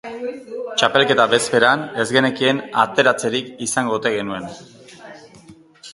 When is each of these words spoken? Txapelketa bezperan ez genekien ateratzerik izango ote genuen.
Txapelketa 0.81 1.27
bezperan 1.33 1.83
ez 2.03 2.07
genekien 2.17 2.63
ateratzerik 2.85 3.53
izango 3.67 3.97
ote 3.99 4.17
genuen. 4.19 4.53